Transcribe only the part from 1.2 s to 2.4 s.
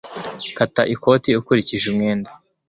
ukurikije umwenda